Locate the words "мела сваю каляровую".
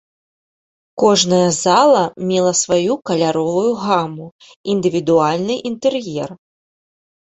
2.31-3.69